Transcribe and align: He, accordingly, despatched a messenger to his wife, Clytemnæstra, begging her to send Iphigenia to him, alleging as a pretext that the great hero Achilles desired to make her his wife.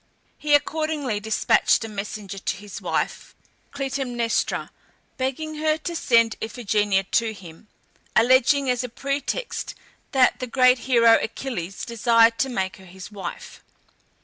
He, 0.39 0.55
accordingly, 0.55 1.19
despatched 1.19 1.85
a 1.85 1.87
messenger 1.87 2.39
to 2.39 2.57
his 2.57 2.81
wife, 2.81 3.35
Clytemnæstra, 3.75 4.71
begging 5.17 5.57
her 5.59 5.77
to 5.77 5.95
send 5.95 6.37
Iphigenia 6.41 7.03
to 7.11 7.33
him, 7.33 7.67
alleging 8.15 8.67
as 8.67 8.83
a 8.83 8.89
pretext 8.89 9.75
that 10.11 10.39
the 10.39 10.47
great 10.47 10.79
hero 10.89 11.19
Achilles 11.21 11.85
desired 11.85 12.39
to 12.39 12.49
make 12.49 12.77
her 12.77 12.85
his 12.85 13.11
wife. 13.11 13.61